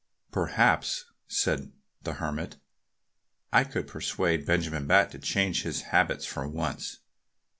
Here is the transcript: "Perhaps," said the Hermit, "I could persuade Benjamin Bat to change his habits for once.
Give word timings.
"Perhaps," 0.31 1.05
said 1.27 1.73
the 2.01 2.13
Hermit, 2.15 2.57
"I 3.53 3.63
could 3.63 3.85
persuade 3.87 4.47
Benjamin 4.47 4.87
Bat 4.87 5.11
to 5.11 5.19
change 5.19 5.61
his 5.61 5.81
habits 5.81 6.25
for 6.25 6.47
once. 6.47 6.97